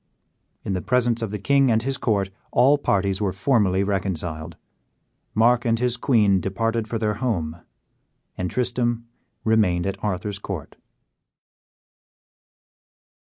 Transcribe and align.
In 0.65 0.73
the 0.73 0.81
presence 0.81 1.21
of 1.21 1.29
the 1.29 1.37
king 1.37 1.69
and 1.69 1.83
his 1.83 1.99
court 1.99 2.31
all 2.51 2.79
parties 2.79 3.21
were 3.21 3.31
formally 3.31 3.83
reconciled; 3.83 4.57
Mark 5.35 5.63
and 5.63 5.77
his 5.77 5.95
queen 5.95 6.41
departed 6.41 6.87
for 6.87 6.97
their 6.97 7.13
home, 7.13 7.57
and 8.35 8.49
Tristram 8.49 9.05
remained 9.45 9.85
at 9.85 10.03
Arthur's 10.03 10.39
court. 10.39 10.75